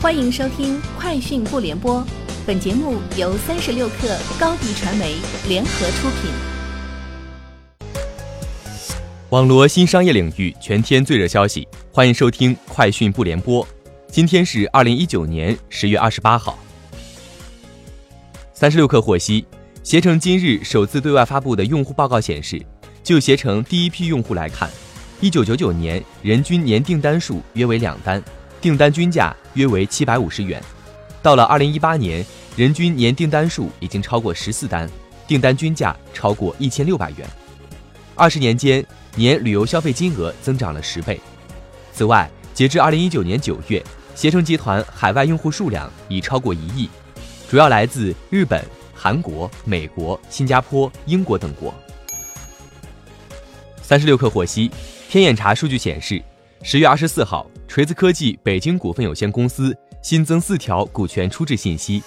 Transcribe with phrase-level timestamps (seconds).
[0.00, 2.00] 欢迎收听《快讯不联播》，
[2.46, 5.16] 本节目由三十六克高低传媒
[5.48, 6.30] 联合出品。
[9.30, 13.64] 网罗新商业领域全天最热消息，欢迎收听《快讯不联播》。
[14.06, 16.56] 今天是二零一九年十月二十八号。
[18.52, 19.44] 三十六克获悉，
[19.82, 22.64] 携程今日首次对外发布的用户报告显示，
[23.02, 24.70] 就携程第一批用户来看，
[25.20, 28.22] 一九九九年人均年订单数约为两单。
[28.60, 30.62] 订单均价约为七百五十元，
[31.22, 32.24] 到了二零一八年，
[32.56, 34.90] 人均年订单数已经超过十四单，
[35.26, 37.28] 订单均价超过一千六百元。
[38.16, 41.20] 二十年间，年旅游消费金额增长了十倍。
[41.92, 43.80] 此外，截至二零一九年九月，
[44.16, 46.90] 携程集团海外用户数量已超过一亿，
[47.48, 51.72] 主要来自日本、韩国、美国、新加坡、英国等国。
[53.80, 54.68] 三十六氪获悉，
[55.08, 56.20] 天眼查数据显示。
[56.64, 62.02] 十月二十四号，锤子科技北京股份有限公司新增四条股权出质信息：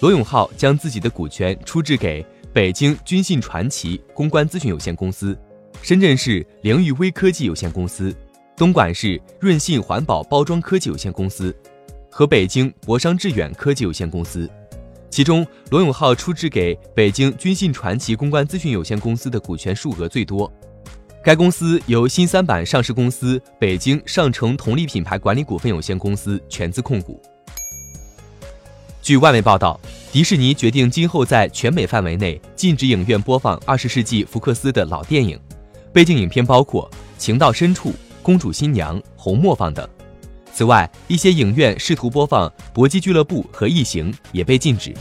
[0.00, 5.36] 罗永浩将自己的股权出质给北京君信传奇公关咨询有限公司、
[5.80, 8.14] 深圳市凌域微科技有限公司、
[8.54, 11.54] 东莞市润信环保包装科技有限公司
[12.10, 14.48] 和北京博商致远科技有限公司。
[15.08, 20.52] 其中，罗永浩出质给北京君信传奇公关咨询有限公司的股权数额最多。
[21.22, 27.20] 该公司由新三板上市公司北京上城同力品牌管理股份有限公司全资控股。
[29.02, 29.78] 据外媒报道，
[30.10, 35.38] 迪士尼决定今后在全美范围内禁止影院播放二十世纪福克斯的老电影，
[35.92, 37.90] 背景影片包括《情到深处》
[38.22, 39.86] 《公主新娘》《红磨坊》等。
[40.54, 44.94] 此外，一些影院试图播放《搏击俱乐部》和《异形》也被禁止。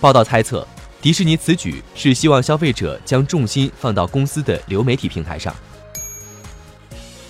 [0.00, 0.66] 报道猜测。
[1.02, 5.54] 迪士尼此举是希望消费者将重心放到公司的流媒体平台上。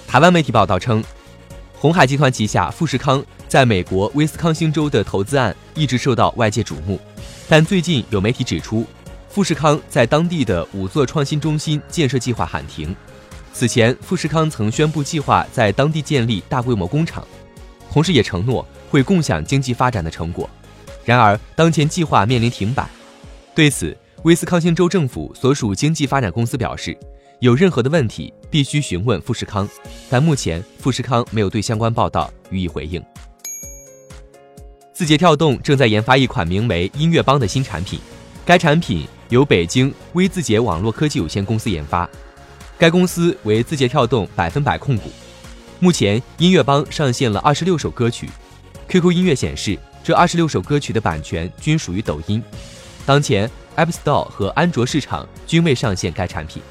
[0.09, 1.03] 台湾媒体报道称，
[1.79, 7.01] 红海集团旗下富士康在美国威斯康星州的投资案一直受到外界瞩目，
[7.48, 8.85] 但最近有媒体指出，
[9.29, 12.95] 富士康在当地的五座创新中心建设计划喊停。
[13.53, 17.25] 此前，富士康曾宣布计划在当地建立大规模工厂，
[17.92, 20.51] 同时也承诺会共享经济发展的成果。
[21.05, 22.89] 然而，当前计划面临停摆。
[23.55, 26.96] 对此，威斯康星州政府所属经济发展公司表示，
[27.40, 29.68] 有任何的问题必须询问富士康，
[30.08, 33.02] 但目前富士康没有对相关报道予以回应。
[34.92, 37.98] 字节跳动正在研发一款名为“音乐帮”的新产品，
[38.44, 42.08] 该产品由北京微字节网络科技有限公司研发，
[42.78, 45.11] 该公司为字节跳动百分百控股。
[45.78, 48.28] 目前，音乐帮上线了二十六首歌曲
[48.88, 52.42] ，QQ 音乐显示，这二十六首歌曲的版权均属于抖音。
[53.06, 56.62] 当前，App Store 和安卓市场均未上线该产品。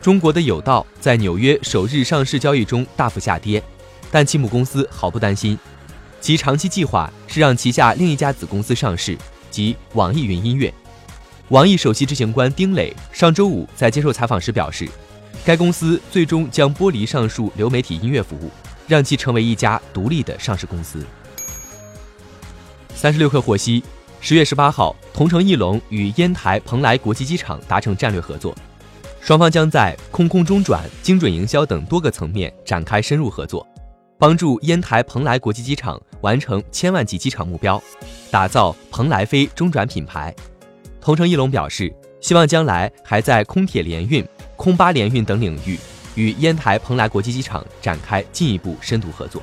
[0.00, 3.62] 中国的有道在纽约首日上市交易中大幅下跌，
[4.10, 5.58] 但其母公司毫不担心，
[6.20, 9.16] 其长期计划是让旗下另一家子公司上市，
[9.50, 10.72] 即网易云音乐。
[11.48, 14.88] 网易首席执行官丁磊上周五在接受采访时表示，
[15.44, 18.50] 该公司最终将剥离上述流媒体音乐服务，
[18.86, 21.04] 让其成为一家独立的上市公司。
[22.94, 23.82] 三十六氪获悉。
[24.20, 28.54] 十月十八号，同程艺龙与烟台蓬莱国际机场达成战略合作，
[29.20, 33.66] 双方将在空空中转、精准营销等多个层面展开深入合作，
[34.18, 37.80] 帮助烟台蓬莱国际机场完成千万级机场目标，
[38.30, 40.34] 打造蓬莱飞中转品牌。
[41.00, 41.90] 同程艺龙表示，
[42.20, 45.78] 希望将来还在空铁联运、空巴联运等领域
[46.16, 49.40] 与烟台蓬莱国际机场展开进一步深度合作。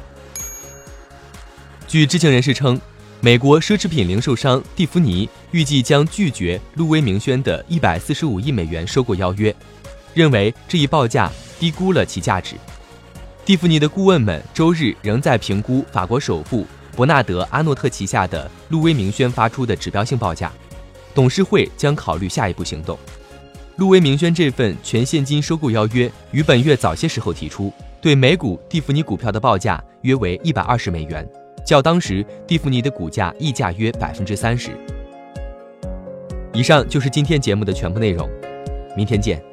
[1.88, 2.80] 据知情人士称。
[3.26, 9.52] 美国奢侈品零售商蒂芙尼预计将拒绝路威明轩的一百四十五亿美元收购邀约，
[10.14, 12.56] 认为这一报价低估了其价值。
[13.44, 20.54] 蒂芙尼的顾问们周日仍在评估法国首富伯纳德·阿诺特旗下的路威明轩发出的指标性报价，
[21.16, 22.96] 董事会将考虑下一步行动。
[23.78, 31.28] 路威明轩这份全现金收购邀约于本月早些时候提出，对每股蒂芙尼股票的报价约为一百二十美元。
[31.66, 34.70] 较当时蒂芙尼的股价溢价约百分之三十。
[36.54, 38.30] 以上就是今天节目的全部内容，
[38.96, 39.44] 明天见。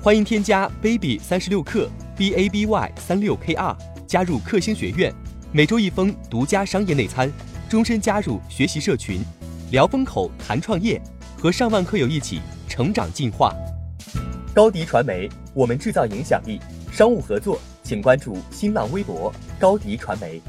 [0.00, 3.76] 欢迎添加 baby 三十六克 b a b y 三六 k r
[4.06, 5.12] 加入克星学院，
[5.50, 7.30] 每周一封独家商业内参，
[7.68, 9.20] 终身加入学习社群，
[9.72, 11.00] 聊风口谈创业，
[11.36, 13.52] 和上万课友一起成长进化。
[14.54, 16.60] 高迪传媒，我们制造影响力，
[16.92, 17.58] 商务合作。
[17.82, 20.40] 请关注新浪微博高迪传媒。